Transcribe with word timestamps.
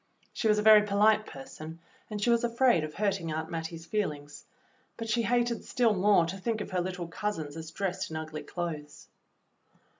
She 0.33 0.47
was 0.47 0.57
a 0.57 0.63
very 0.63 0.81
polite 0.81 1.27
person, 1.27 1.77
and 2.09 2.19
she 2.19 2.31
was 2.31 2.43
afraid 2.43 2.83
of 2.83 2.95
hurting 2.95 3.31
Aunt 3.31 3.51
Mattie's 3.51 3.85
feelings, 3.85 4.45
but 4.97 5.07
she 5.07 5.21
hated 5.21 5.63
still 5.63 5.93
more 5.93 6.25
to 6.25 6.37
think 6.39 6.59
of 6.59 6.71
her 6.71 6.81
little 6.81 7.07
cousins 7.07 7.55
as 7.55 7.69
dressed 7.69 8.09
in 8.09 8.17
ugly 8.17 8.41
clothes. 8.41 9.09